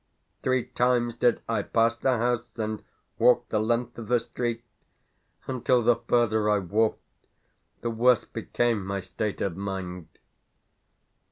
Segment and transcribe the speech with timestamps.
[0.41, 2.81] Three times did I pass the house and
[3.19, 4.63] walk the length of the street;
[5.45, 7.03] until the further I walked,
[7.81, 10.07] the worse became my state of mind.